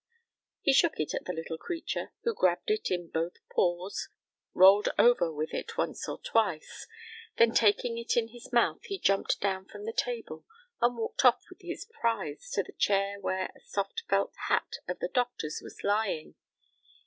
[0.61, 4.09] He shook it at the little creature, who grabbed it in both paws,
[4.55, 6.87] rolled over with it once or twice,
[7.37, 10.43] then taking it in his mouth he jumped down from the table
[10.81, 14.97] and walked off with his prize to the chair where a soft felt hat of
[14.97, 16.33] the doctor's was lying.